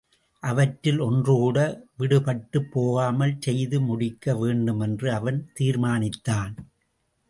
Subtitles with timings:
[0.43, 1.57] அவற்றில் ஒன்றுகூட
[1.97, 6.53] விடுபட்டுப் போகாமல் செய்து முடிக்க வேண்டுமென்று அவன் தீர்மானித்தான்.